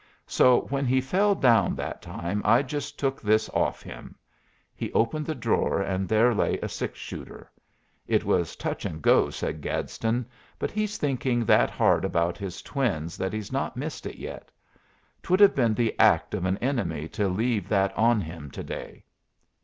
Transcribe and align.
So 0.25 0.61
when 0.61 0.87
he 0.87 0.99
fell 0.99 1.35
down 1.35 1.75
that 1.75 2.01
time 2.01 2.41
I 2.43 2.63
just 2.63 2.97
took 2.97 3.21
this 3.21 3.49
off 3.49 3.83
him." 3.83 4.15
He 4.75 4.91
opened 4.93 5.27
the 5.27 5.35
drawer, 5.35 5.79
and 5.79 6.09
there 6.09 6.33
lay 6.33 6.57
a 6.57 6.69
six 6.69 6.97
shooter. 6.97 7.51
"It 8.07 8.23
was 8.25 8.55
touch 8.55 8.83
and 8.83 8.99
go," 8.99 9.29
said 9.29 9.61
Gadsden; 9.61 10.25
"but 10.57 10.71
he's 10.71 10.97
thinking 10.97 11.45
that 11.45 11.69
hard 11.69 12.03
about 12.03 12.39
his 12.39 12.63
twins 12.63 13.15
that 13.17 13.31
he's 13.31 13.51
not 13.51 13.77
missed 13.77 14.07
it 14.07 14.17
yet. 14.17 14.49
'Twould 15.21 15.39
have 15.39 15.53
been 15.53 15.75
the 15.75 15.93
act 15.99 16.33
of 16.33 16.45
an 16.45 16.57
enemy 16.57 17.07
to 17.09 17.27
leave 17.27 17.69
that 17.69 17.95
on 17.95 18.21
him 18.21 18.49
to 18.49 18.63
day. 18.63 19.05